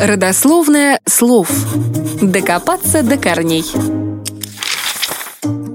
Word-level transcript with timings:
Родословное 0.00 0.98
слов. 1.04 1.50
Докопаться 2.22 3.02
до 3.02 3.18
корней. 3.18 3.66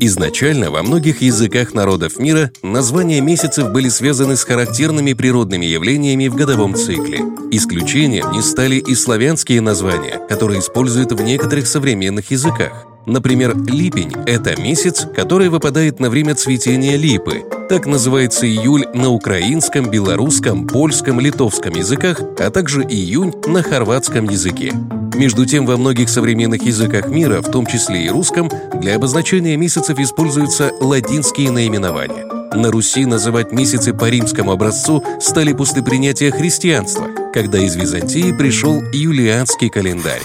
Изначально 0.00 0.70
во 0.70 0.82
многих 0.82 1.20
языках 1.20 1.74
народов 1.74 2.18
мира 2.18 2.50
названия 2.62 3.20
месяцев 3.20 3.70
были 3.72 3.90
связаны 3.90 4.36
с 4.36 4.44
характерными 4.44 5.12
природными 5.12 5.66
явлениями 5.66 6.28
в 6.28 6.34
годовом 6.34 6.74
цикле. 6.76 7.20
Исключением 7.50 8.32
не 8.32 8.40
стали 8.40 8.76
и 8.76 8.94
славянские 8.94 9.60
названия, 9.60 10.18
которые 10.30 10.60
используют 10.60 11.12
в 11.12 11.20
некоторых 11.20 11.66
современных 11.66 12.30
языках. 12.30 12.86
Например, 13.06 13.56
липень– 13.56 14.12
это 14.26 14.60
месяц, 14.60 15.06
который 15.14 15.48
выпадает 15.48 16.00
на 16.00 16.10
время 16.10 16.34
цветения 16.34 16.96
липы. 16.96 17.44
Так 17.68 17.86
называется 17.86 18.46
июль 18.46 18.84
на 18.94 19.10
украинском, 19.10 19.88
белорусском, 19.88 20.66
польском, 20.66 21.20
литовском 21.20 21.74
языках, 21.74 22.20
а 22.38 22.50
также 22.50 22.82
июнь 22.82 23.32
на 23.46 23.62
хорватском 23.62 24.28
языке. 24.28 24.72
Между 25.14 25.46
тем, 25.46 25.66
во 25.66 25.76
многих 25.76 26.08
современных 26.08 26.62
языках 26.62 27.08
мира, 27.08 27.40
в 27.40 27.50
том 27.50 27.64
числе 27.64 28.06
и 28.06 28.08
русском, 28.08 28.50
для 28.80 28.96
обозначения 28.96 29.56
месяцев 29.56 29.98
используются 30.00 30.72
латинские 30.80 31.52
наименования. 31.52 32.26
На 32.54 32.72
Руси 32.72 33.06
называть 33.06 33.52
месяцы 33.52 33.94
по 33.94 34.08
римскому 34.08 34.50
образцу 34.50 35.02
стали 35.20 35.52
после 35.52 35.82
принятия 35.82 36.32
христианства, 36.32 37.06
когда 37.32 37.58
из 37.58 37.76
Византии 37.76 38.32
пришел 38.32 38.82
юлианский 38.92 39.68
календарь. 39.68 40.22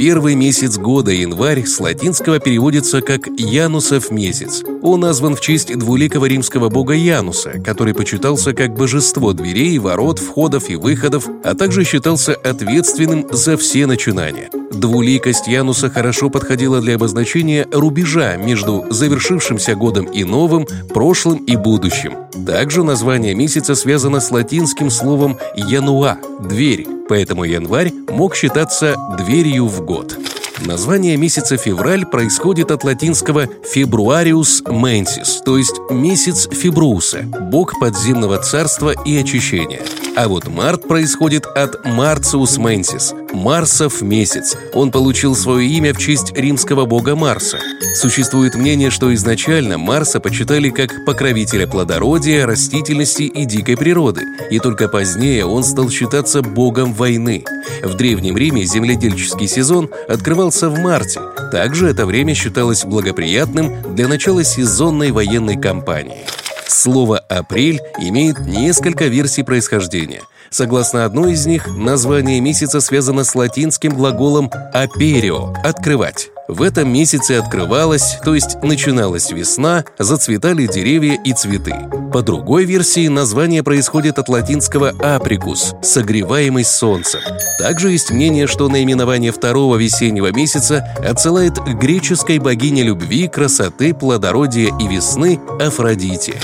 Первый 0.00 0.34
месяц 0.34 0.78
года, 0.78 1.10
январь, 1.10 1.66
с 1.66 1.78
латинского 1.78 2.38
переводится 2.38 3.02
как 3.02 3.26
«Янусов 3.36 4.10
месяц». 4.10 4.62
Он 4.80 5.00
назван 5.00 5.36
в 5.36 5.42
честь 5.42 5.76
двуликого 5.76 6.24
римского 6.24 6.70
бога 6.70 6.94
Януса, 6.94 7.60
который 7.62 7.92
почитался 7.92 8.54
как 8.54 8.74
божество 8.74 9.34
дверей, 9.34 9.78
ворот, 9.78 10.18
входов 10.18 10.70
и 10.70 10.76
выходов, 10.76 11.28
а 11.44 11.54
также 11.54 11.84
считался 11.84 12.32
ответственным 12.32 13.26
за 13.30 13.58
все 13.58 13.84
начинания. 13.84 14.48
Двуликость 14.72 15.48
Януса 15.48 15.90
хорошо 15.90 16.30
подходила 16.30 16.80
для 16.80 16.94
обозначения 16.94 17.68
рубежа 17.70 18.36
между 18.36 18.86
завершившимся 18.88 19.74
годом 19.74 20.06
и 20.06 20.24
новым, 20.24 20.66
прошлым 20.94 21.44
и 21.44 21.56
будущим. 21.56 22.14
Также 22.46 22.84
название 22.84 23.34
месяца 23.34 23.74
связано 23.74 24.20
с 24.20 24.30
латинским 24.30 24.88
словом 24.88 25.36
«януа»– 25.54 26.16
«дверь», 26.40 26.86
поэтому 27.10 27.42
январь 27.42 27.92
мог 28.08 28.36
считаться 28.36 28.94
дверью 29.18 29.66
в 29.66 29.84
год. 29.84 30.16
Название 30.64 31.16
месяца 31.16 31.56
февраль 31.56 32.06
происходит 32.06 32.70
от 32.70 32.84
латинского 32.84 33.48
«februarius 33.74 34.62
mensis», 34.64 35.42
то 35.44 35.58
есть 35.58 35.74
месяц 35.90 36.48
Фебруса, 36.52 37.22
бог 37.22 37.80
подземного 37.80 38.38
царства 38.38 38.94
и 39.04 39.16
очищения. 39.16 39.80
А 40.16 40.28
вот 40.28 40.48
март 40.48 40.88
происходит 40.88 41.46
от 41.46 41.86
Marcius 41.86 42.58
mensis, 42.58 43.14
Марсов 43.32 44.02
месяц. 44.02 44.56
Он 44.74 44.90
получил 44.90 45.34
свое 45.34 45.68
имя 45.68 45.94
в 45.94 45.98
честь 45.98 46.32
римского 46.36 46.84
бога 46.84 47.14
Марса. 47.14 47.58
Существует 47.94 48.54
мнение, 48.54 48.90
что 48.90 49.14
изначально 49.14 49.78
Марса 49.78 50.20
почитали 50.20 50.70
как 50.70 51.04
покровителя 51.06 51.66
плодородия, 51.66 52.44
растительности 52.44 53.22
и 53.22 53.44
дикой 53.44 53.76
природы, 53.76 54.22
и 54.50 54.58
только 54.58 54.88
позднее 54.88 55.46
он 55.46 55.62
стал 55.62 55.90
считаться 55.90 56.42
богом 56.42 56.92
войны. 56.92 57.44
В 57.82 57.94
Древнем 57.94 58.36
Риме 58.36 58.64
земледельческий 58.64 59.46
сезон 59.46 59.90
открывался 60.08 60.68
в 60.68 60.78
марте. 60.78 61.20
Также 61.52 61.88
это 61.88 62.04
время 62.04 62.34
считалось 62.34 62.84
благоприятным 62.84 63.94
для 63.94 64.08
начала 64.08 64.44
сезонной 64.44 65.12
военной 65.12 65.56
кампании. 65.60 66.26
Слово 66.70 67.18
«апрель» 67.18 67.80
имеет 67.98 68.38
несколько 68.38 69.06
версий 69.06 69.42
происхождения. 69.42 70.22
Согласно 70.50 71.04
одной 71.04 71.32
из 71.32 71.44
них, 71.44 71.66
название 71.66 72.40
месяца 72.40 72.80
связано 72.80 73.24
с 73.24 73.34
латинским 73.34 73.92
глаголом 73.92 74.50
«аперио»— 74.72 75.52
«открывать». 75.64 76.30
В 76.46 76.62
этом 76.62 76.92
месяце 76.92 77.38
открывалась, 77.38 78.18
то 78.24 78.34
есть 78.34 78.60
начиналась 78.62 79.30
весна, 79.30 79.84
зацветали 80.00 80.66
деревья 80.66 81.16
и 81.24 81.32
цветы. 81.32 81.74
По 82.12 82.22
другой 82.22 82.64
версии, 82.64 83.06
название 83.06 83.62
происходит 83.62 84.18
от 84.18 84.28
латинского 84.28 84.90
«априкус»– 85.00 85.74
«согреваемый 85.82 86.64
солнцем». 86.64 87.20
Также 87.60 87.90
есть 87.90 88.10
мнение, 88.10 88.48
что 88.48 88.68
наименование 88.68 89.30
второго 89.30 89.76
весеннего 89.76 90.32
месяца 90.32 90.84
отсылает 90.98 91.58
к 91.58 91.68
греческой 91.74 92.38
богине 92.38 92.82
любви, 92.82 93.28
красоты, 93.28 93.94
плодородия 93.94 94.76
и 94.80 94.88
весны 94.88 95.38
Афродите. 95.60 96.40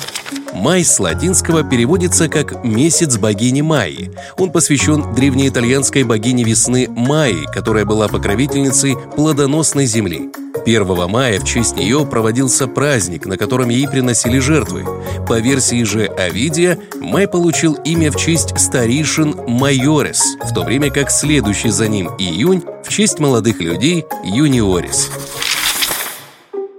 Май 0.59 0.85
с 0.85 0.99
латинского 0.99 1.63
переводится 1.63 2.31
как 2.31 2.65
«месяц 2.65 3.19
богини 3.19 3.61
Майи». 3.61 4.11
Он 4.39 4.51
посвящен 4.51 5.15
древнеитальянской 5.15 6.03
богине 6.03 6.45
весны 6.45 6.89
Майи, 6.89 7.45
которая 7.53 7.85
была 7.85 8.09
покровительницей 8.09 8.97
плодоносной 9.15 9.85
земли. 9.85 10.31
1 10.65 11.11
мая 11.11 11.39
в 11.39 11.45
честь 11.45 11.77
нее 11.77 12.07
проводился 12.07 12.67
праздник, 12.67 13.27
на 13.27 13.37
котором 13.37 13.69
ей 13.69 13.87
приносили 13.87 14.39
жертвы. 14.39 14.85
По 15.29 15.39
версии 15.39 15.85
же 15.85 16.07
Овидия, 16.07 16.79
май 17.01 17.29
получил 17.29 17.75
имя 17.85 18.11
в 18.11 18.17
честь 18.17 18.59
старейшин 18.59 19.37
Майорес, 19.47 20.37
в 20.43 20.55
то 20.55 20.65
время 20.65 20.91
как 20.91 21.11
следующий 21.11 21.69
за 21.69 21.87
ним 21.87 22.09
июнь 22.19 22.65
в 22.83 22.89
честь 22.89 23.21
молодых 23.21 23.61
людей 23.61 24.07
Юниорис. 24.25 25.11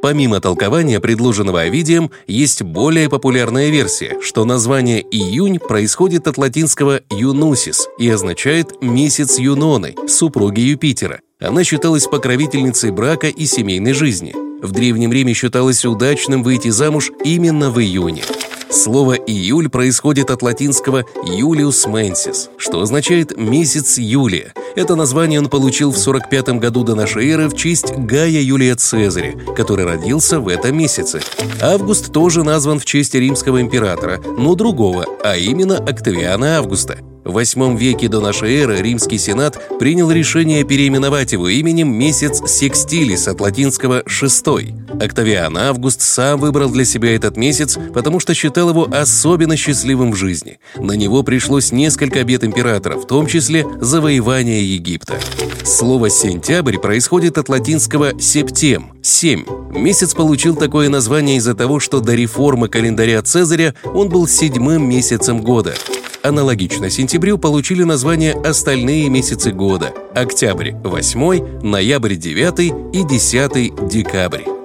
Помимо 0.07 0.39
толкования, 0.39 1.01
предложенного 1.01 1.63
Овидием, 1.63 2.11
есть 2.27 2.61
более 2.61 3.09
популярная 3.09 3.69
версия, 3.69 4.17
что 4.21 4.45
название 4.45 5.01
«июнь» 5.01 5.59
происходит 5.59 6.29
от 6.29 6.37
латинского 6.37 7.01
«юнусис» 7.09 7.89
и 7.99 8.09
означает 8.09 8.81
«месяц 8.81 9.37
Юноны», 9.37 9.95
супруги 10.07 10.61
Юпитера. 10.61 11.19
Она 11.41 11.65
считалась 11.65 12.07
покровительницей 12.07 12.91
брака 12.91 13.27
и 13.27 13.45
семейной 13.45 13.91
жизни. 13.91 14.33
В 14.61 14.71
Древнем 14.71 15.11
Риме 15.11 15.33
считалось 15.33 15.83
удачным 15.83 16.41
выйти 16.41 16.69
замуж 16.69 17.11
именно 17.25 17.69
в 17.69 17.77
июне. 17.81 18.23
Слово 18.69 19.13
«июль» 19.13 19.69
происходит 19.69 20.29
от 20.29 20.41
латинского 20.41 21.05
«Юлиус 21.23 21.87
Менсис», 21.87 22.49
что 22.57 22.81
означает 22.81 23.37
«месяц 23.37 23.97
Юлия». 23.97 24.53
Это 24.75 24.95
название 24.95 25.39
он 25.39 25.49
получил 25.49 25.91
в 25.91 25.97
45 25.97 26.49
году 26.59 26.83
до 26.83 26.93
нашей 26.93 27.29
эры 27.29 27.47
в 27.47 27.55
честь 27.55 27.93
Гая 27.95 28.41
Юлия 28.41 28.75
Цезаря, 28.75 29.33
который 29.55 29.85
родился 29.85 30.39
в 30.39 30.47
этом 30.47 30.77
месяце. 30.77 31.21
Август 31.61 32.11
тоже 32.11 32.43
назван 32.43 32.79
в 32.79 32.85
честь 32.85 33.15
римского 33.15 33.61
императора, 33.61 34.19
но 34.37 34.55
другого, 34.55 35.05
а 35.23 35.35
именно 35.37 35.77
Октавиана 35.77 36.57
Августа. 36.57 36.99
В 37.27 37.39
VIII 37.39 37.77
веке 37.77 38.07
до 38.07 38.21
нашей 38.21 38.55
эры 38.55 38.81
римский 38.81 39.17
сенат 39.17 39.61
принял 39.79 40.09
решение 40.09 40.63
переименовать 40.63 41.33
его 41.33 41.49
именем 41.49 41.93
месяц 41.93 42.41
Секстилис 42.49 43.27
от 43.27 43.41
латинского 43.41 44.01
«шестой». 44.05 44.73
Октавиан 45.01 45.57
Август 45.57 45.99
сам 45.99 46.39
выбрал 46.39 46.69
для 46.69 46.85
себя 46.85 47.13
этот 47.13 47.35
месяц, 47.35 47.77
потому 47.93 48.21
что 48.21 48.33
считал 48.33 48.69
его 48.69 48.87
особенно 48.89 49.57
счастливым 49.57 50.13
в 50.13 50.15
жизни. 50.15 50.59
На 50.77 50.93
него 50.93 51.21
пришлось 51.21 51.73
несколько 51.73 52.21
обет 52.21 52.45
императора, 52.45 52.95
в 52.95 53.05
том 53.05 53.27
числе 53.27 53.67
завоевание 53.81 54.63
Египта. 54.75 55.19
Слово 55.65 56.09
«сентябрь» 56.09 56.77
происходит 56.77 57.37
от 57.37 57.49
латинского 57.49 58.17
«септем»– 58.21 58.93
«семь». 59.01 59.43
Месяц 59.71 60.13
получил 60.13 60.55
такое 60.55 60.87
название 60.87 61.35
из-за 61.37 61.55
того, 61.55 61.81
что 61.81 61.99
до 61.99 62.13
реформы 62.13 62.69
календаря 62.69 63.21
Цезаря 63.21 63.75
он 63.83 64.07
был 64.07 64.29
седьмым 64.29 64.87
месяцем 64.87 65.41
года. 65.41 65.75
Аналогично 66.27 66.89
сентябрю 66.89 67.37
получили 67.37 67.83
название 67.83 68.33
остальные 68.33 69.07
месяцы 69.07 69.53
года– 69.53 69.93
октябрь– 70.13 70.71
8, 70.83 71.63
ноябрь– 71.63 72.15
9 72.17 72.73
и 72.93 73.03
10– 73.05 73.87
декабрь. 73.87 74.56